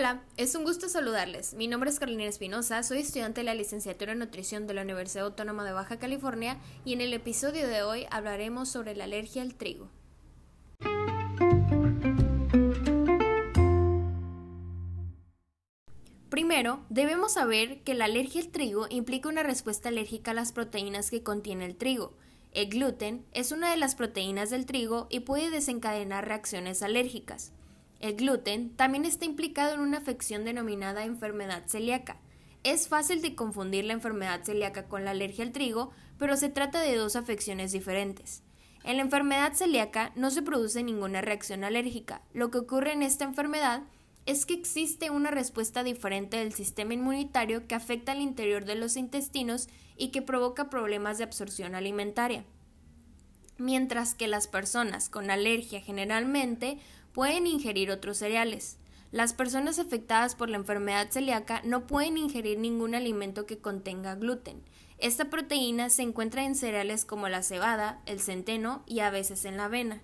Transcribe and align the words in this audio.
Hola, 0.00 0.22
es 0.38 0.54
un 0.54 0.64
gusto 0.64 0.88
saludarles. 0.88 1.52
Mi 1.52 1.68
nombre 1.68 1.90
es 1.90 1.98
Carolina 1.98 2.24
Espinosa, 2.24 2.82
soy 2.82 3.00
estudiante 3.00 3.42
de 3.42 3.44
la 3.44 3.54
licenciatura 3.54 4.12
en 4.12 4.20
nutrición 4.20 4.66
de 4.66 4.72
la 4.72 4.80
Universidad 4.80 5.26
Autónoma 5.26 5.62
de 5.62 5.74
Baja 5.74 5.98
California 5.98 6.56
y 6.86 6.94
en 6.94 7.02
el 7.02 7.12
episodio 7.12 7.68
de 7.68 7.82
hoy 7.82 8.06
hablaremos 8.10 8.70
sobre 8.70 8.96
la 8.96 9.04
alergia 9.04 9.42
al 9.42 9.56
trigo. 9.56 9.90
Primero, 16.30 16.80
debemos 16.88 17.34
saber 17.34 17.82
que 17.82 17.92
la 17.92 18.06
alergia 18.06 18.40
al 18.40 18.48
trigo 18.48 18.86
implica 18.88 19.28
una 19.28 19.42
respuesta 19.42 19.90
alérgica 19.90 20.30
a 20.30 20.34
las 20.34 20.52
proteínas 20.52 21.10
que 21.10 21.22
contiene 21.22 21.66
el 21.66 21.76
trigo. 21.76 22.14
El 22.52 22.70
gluten 22.70 23.26
es 23.32 23.52
una 23.52 23.70
de 23.70 23.76
las 23.76 23.96
proteínas 23.96 24.48
del 24.48 24.64
trigo 24.64 25.08
y 25.10 25.20
puede 25.20 25.50
desencadenar 25.50 26.26
reacciones 26.26 26.82
alérgicas. 26.82 27.52
El 28.00 28.16
gluten 28.16 28.74
también 28.76 29.04
está 29.04 29.26
implicado 29.26 29.74
en 29.74 29.80
una 29.80 29.98
afección 29.98 30.44
denominada 30.44 31.04
enfermedad 31.04 31.64
celíaca. 31.66 32.16
Es 32.64 32.88
fácil 32.88 33.20
de 33.20 33.34
confundir 33.34 33.84
la 33.84 33.92
enfermedad 33.92 34.42
celíaca 34.42 34.88
con 34.88 35.04
la 35.04 35.12
alergia 35.12 35.44
al 35.44 35.52
trigo, 35.52 35.90
pero 36.18 36.36
se 36.36 36.48
trata 36.48 36.80
de 36.80 36.96
dos 36.96 37.14
afecciones 37.14 37.72
diferentes. 37.72 38.42
En 38.84 38.96
la 38.96 39.02
enfermedad 39.02 39.52
celíaca 39.52 40.12
no 40.16 40.30
se 40.30 40.40
produce 40.40 40.82
ninguna 40.82 41.20
reacción 41.20 41.62
alérgica. 41.62 42.22
Lo 42.32 42.50
que 42.50 42.58
ocurre 42.58 42.92
en 42.92 43.02
esta 43.02 43.24
enfermedad 43.24 43.82
es 44.24 44.46
que 44.46 44.54
existe 44.54 45.10
una 45.10 45.30
respuesta 45.30 45.82
diferente 45.82 46.38
del 46.38 46.54
sistema 46.54 46.94
inmunitario 46.94 47.66
que 47.66 47.74
afecta 47.74 48.12
al 48.12 48.20
interior 48.20 48.64
de 48.64 48.76
los 48.76 48.96
intestinos 48.96 49.68
y 49.96 50.08
que 50.08 50.22
provoca 50.22 50.70
problemas 50.70 51.18
de 51.18 51.24
absorción 51.24 51.74
alimentaria. 51.74 52.44
Mientras 53.58 54.14
que 54.14 54.28
las 54.28 54.46
personas 54.46 55.10
con 55.10 55.30
alergia 55.30 55.82
generalmente 55.82 56.78
pueden 57.12 57.46
ingerir 57.46 57.90
otros 57.90 58.18
cereales. 58.18 58.78
Las 59.12 59.32
personas 59.32 59.78
afectadas 59.78 60.34
por 60.34 60.48
la 60.48 60.56
enfermedad 60.56 61.10
celíaca 61.10 61.62
no 61.64 61.86
pueden 61.86 62.16
ingerir 62.16 62.58
ningún 62.58 62.94
alimento 62.94 63.44
que 63.44 63.58
contenga 63.58 64.14
gluten. 64.14 64.62
Esta 64.98 65.30
proteína 65.30 65.90
se 65.90 66.02
encuentra 66.02 66.44
en 66.44 66.54
cereales 66.54 67.04
como 67.04 67.28
la 67.28 67.42
cebada, 67.42 68.02
el 68.06 68.20
centeno 68.20 68.84
y 68.86 69.00
a 69.00 69.10
veces 69.10 69.44
en 69.44 69.56
la 69.56 69.64
avena. 69.64 70.02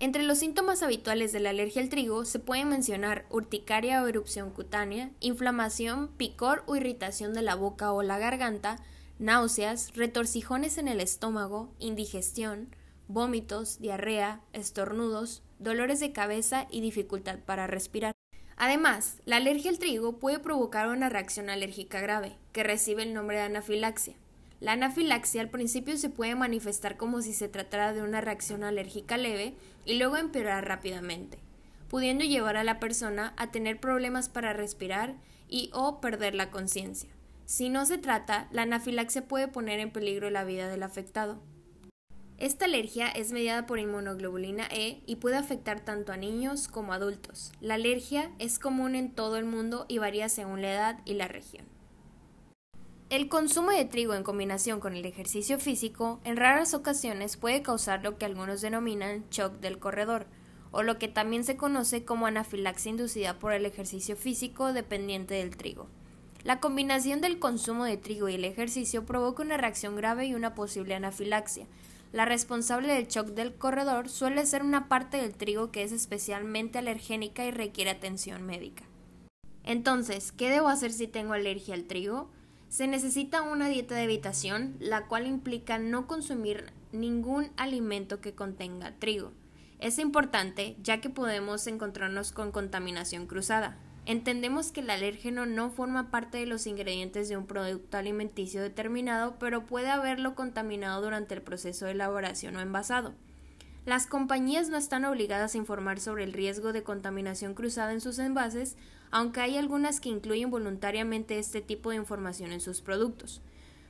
Entre 0.00 0.22
los 0.22 0.38
síntomas 0.38 0.84
habituales 0.84 1.32
de 1.32 1.40
la 1.40 1.50
alergia 1.50 1.82
al 1.82 1.88
trigo 1.88 2.24
se 2.24 2.38
pueden 2.38 2.68
mencionar 2.68 3.26
urticaria 3.30 4.00
o 4.00 4.06
erupción 4.06 4.50
cutánea, 4.50 5.10
inflamación, 5.18 6.08
picor 6.16 6.62
o 6.66 6.76
irritación 6.76 7.34
de 7.34 7.42
la 7.42 7.56
boca 7.56 7.92
o 7.92 8.04
la 8.04 8.18
garganta, 8.18 8.76
náuseas, 9.18 9.96
retorcijones 9.96 10.78
en 10.78 10.86
el 10.86 11.00
estómago, 11.00 11.74
indigestión, 11.80 12.68
vómitos, 13.08 13.80
diarrea, 13.80 14.40
estornudos, 14.52 15.42
dolores 15.58 16.00
de 16.00 16.12
cabeza 16.12 16.66
y 16.70 16.80
dificultad 16.80 17.38
para 17.40 17.66
respirar. 17.66 18.12
Además, 18.56 19.18
la 19.24 19.36
alergia 19.36 19.70
al 19.70 19.78
trigo 19.78 20.18
puede 20.18 20.40
provocar 20.40 20.88
una 20.88 21.08
reacción 21.08 21.48
alérgica 21.48 22.00
grave, 22.00 22.36
que 22.52 22.64
recibe 22.64 23.04
el 23.04 23.14
nombre 23.14 23.36
de 23.36 23.44
anafilaxia. 23.44 24.14
La 24.60 24.72
anafilaxia 24.72 25.40
al 25.40 25.50
principio 25.50 25.96
se 25.96 26.10
puede 26.10 26.34
manifestar 26.34 26.96
como 26.96 27.22
si 27.22 27.32
se 27.32 27.48
tratara 27.48 27.92
de 27.92 28.02
una 28.02 28.20
reacción 28.20 28.64
alérgica 28.64 29.16
leve 29.16 29.54
y 29.84 29.96
luego 29.98 30.16
empeorar 30.16 30.66
rápidamente, 30.66 31.38
pudiendo 31.88 32.24
llevar 32.24 32.56
a 32.56 32.64
la 32.64 32.80
persona 32.80 33.34
a 33.36 33.52
tener 33.52 33.78
problemas 33.78 34.28
para 34.28 34.52
respirar 34.52 35.14
y 35.48 35.70
o 35.72 36.00
perder 36.00 36.34
la 36.34 36.50
conciencia. 36.50 37.08
Si 37.44 37.68
no 37.68 37.86
se 37.86 37.96
trata, 37.96 38.48
la 38.50 38.62
anafilaxia 38.62 39.28
puede 39.28 39.46
poner 39.46 39.78
en 39.78 39.92
peligro 39.92 40.28
la 40.28 40.44
vida 40.44 40.68
del 40.68 40.82
afectado. 40.82 41.40
Esta 42.38 42.66
alergia 42.66 43.08
es 43.08 43.32
mediada 43.32 43.66
por 43.66 43.80
inmunoglobulina 43.80 44.68
E 44.70 45.02
y 45.06 45.16
puede 45.16 45.36
afectar 45.36 45.80
tanto 45.80 46.12
a 46.12 46.16
niños 46.16 46.68
como 46.68 46.92
a 46.92 46.96
adultos. 46.96 47.50
La 47.60 47.74
alergia 47.74 48.30
es 48.38 48.60
común 48.60 48.94
en 48.94 49.10
todo 49.10 49.38
el 49.38 49.44
mundo 49.44 49.86
y 49.88 49.98
varía 49.98 50.28
según 50.28 50.62
la 50.62 50.72
edad 50.72 51.00
y 51.04 51.14
la 51.14 51.26
región. 51.26 51.66
El 53.10 53.28
consumo 53.28 53.72
de 53.72 53.84
trigo 53.86 54.14
en 54.14 54.22
combinación 54.22 54.78
con 54.78 54.94
el 54.94 55.04
ejercicio 55.04 55.58
físico 55.58 56.20
en 56.22 56.36
raras 56.36 56.74
ocasiones 56.74 57.36
puede 57.36 57.62
causar 57.62 58.04
lo 58.04 58.18
que 58.18 58.26
algunos 58.26 58.60
denominan 58.60 59.24
shock 59.30 59.54
del 59.54 59.80
corredor, 59.80 60.26
o 60.70 60.84
lo 60.84 60.96
que 60.98 61.08
también 61.08 61.42
se 61.42 61.56
conoce 61.56 62.04
como 62.04 62.26
anafilaxia 62.26 62.90
inducida 62.90 63.40
por 63.40 63.52
el 63.52 63.66
ejercicio 63.66 64.14
físico 64.14 64.72
dependiente 64.72 65.34
del 65.34 65.56
trigo. 65.56 65.88
La 66.44 66.60
combinación 66.60 67.20
del 67.20 67.40
consumo 67.40 67.84
de 67.84 67.96
trigo 67.96 68.28
y 68.28 68.34
el 68.34 68.44
ejercicio 68.44 69.04
provoca 69.04 69.42
una 69.42 69.56
reacción 69.56 69.96
grave 69.96 70.26
y 70.26 70.34
una 70.34 70.54
posible 70.54 70.94
anafilaxia, 70.94 71.66
la 72.12 72.24
responsable 72.24 72.94
del 72.94 73.06
shock 73.06 73.28
del 73.28 73.54
corredor 73.54 74.08
suele 74.08 74.46
ser 74.46 74.62
una 74.62 74.88
parte 74.88 75.18
del 75.18 75.34
trigo 75.34 75.70
que 75.70 75.82
es 75.82 75.92
especialmente 75.92 76.78
alergénica 76.78 77.44
y 77.44 77.50
requiere 77.50 77.90
atención 77.90 78.44
médica. 78.44 78.84
Entonces, 79.64 80.32
¿qué 80.32 80.48
debo 80.48 80.68
hacer 80.68 80.92
si 80.92 81.06
tengo 81.06 81.34
alergia 81.34 81.74
al 81.74 81.84
trigo? 81.84 82.30
Se 82.70 82.86
necesita 82.86 83.42
una 83.42 83.68
dieta 83.68 83.94
de 83.94 84.04
evitación, 84.04 84.76
la 84.78 85.06
cual 85.06 85.26
implica 85.26 85.78
no 85.78 86.06
consumir 86.06 86.72
ningún 86.92 87.50
alimento 87.56 88.20
que 88.20 88.34
contenga 88.34 88.96
trigo. 88.98 89.32
Es 89.78 89.98
importante 89.98 90.76
ya 90.82 91.00
que 91.00 91.10
podemos 91.10 91.66
encontrarnos 91.66 92.32
con 92.32 92.50
contaminación 92.50 93.26
cruzada. 93.26 93.78
Entendemos 94.08 94.72
que 94.72 94.80
el 94.80 94.88
alérgeno 94.88 95.44
no 95.44 95.68
forma 95.68 96.10
parte 96.10 96.38
de 96.38 96.46
los 96.46 96.66
ingredientes 96.66 97.28
de 97.28 97.36
un 97.36 97.46
producto 97.46 97.98
alimenticio 97.98 98.62
determinado, 98.62 99.38
pero 99.38 99.66
puede 99.66 99.90
haberlo 99.90 100.34
contaminado 100.34 101.02
durante 101.02 101.34
el 101.34 101.42
proceso 101.42 101.84
de 101.84 101.90
elaboración 101.90 102.56
o 102.56 102.60
envasado. 102.60 103.12
Las 103.84 104.06
compañías 104.06 104.70
no 104.70 104.78
están 104.78 105.04
obligadas 105.04 105.54
a 105.54 105.58
informar 105.58 106.00
sobre 106.00 106.24
el 106.24 106.32
riesgo 106.32 106.72
de 106.72 106.82
contaminación 106.82 107.52
cruzada 107.52 107.92
en 107.92 108.00
sus 108.00 108.18
envases, 108.18 108.78
aunque 109.10 109.42
hay 109.42 109.58
algunas 109.58 110.00
que 110.00 110.08
incluyen 110.08 110.50
voluntariamente 110.50 111.38
este 111.38 111.60
tipo 111.60 111.90
de 111.90 111.96
información 111.96 112.50
en 112.52 112.62
sus 112.62 112.80
productos. 112.80 113.42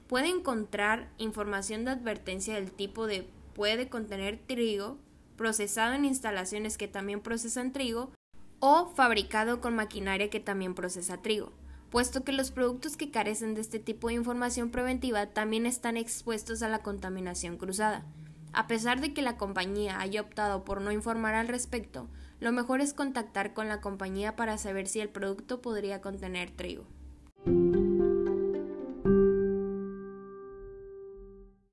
Puede 0.09 0.31
encontrar 0.31 1.11
información 1.19 1.85
de 1.85 1.93
advertencia 1.93 2.57
del 2.57 2.73
tipo 2.73 3.07
de 3.07 3.29
puede 3.55 3.89
contener 3.89 4.41
trigo, 4.45 4.99
procesado 5.37 5.95
en 5.95 6.05
instalaciones 6.05 6.77
que 6.77 6.89
también 6.89 7.21
procesan 7.21 7.73
trigo, 7.73 8.11
o 8.61 8.91
fabricado 8.95 9.61
con 9.61 9.75
maquinaria 9.75 10.31
que 10.31 10.41
también 10.41 10.75
procesa 10.75 11.19
trigo, 11.19 11.53
puesto 11.91 12.25
que 12.25 12.33
los 12.33 12.51
productos 12.51 12.97
que 12.97 13.11
carecen 13.11 13.55
de 13.55 13.61
este 13.61 13.79
tipo 13.79 14.09
de 14.09 14.15
información 14.15 14.71
preventiva 14.71 15.27
también 15.27 15.67
están 15.67 15.97
expuestos 15.97 16.63
a 16.63 16.69
la 16.69 16.83
contaminación 16.83 17.57
cruzada. 17.57 18.05
A 18.53 18.67
pesar 18.67 19.01
de 19.01 19.13
que 19.13 19.23
la 19.23 19.37
compañía 19.37 20.01
haya 20.01 20.21
optado 20.21 20.65
por 20.65 20.81
no 20.81 20.91
informar 20.91 21.35
al 21.35 21.49
respecto, 21.49 22.09
lo 22.41 22.53
mejor 22.53 22.81
es 22.81 22.95
contactar 22.95 23.53
con 23.53 23.69
la 23.69 23.81
compañía 23.81 24.37
para 24.37 24.59
saber 24.59 24.89
si 24.89 25.01
el 25.01 25.09
producto 25.09 25.61
podría 25.61 26.01
contener 26.01 26.51
trigo. 26.51 26.85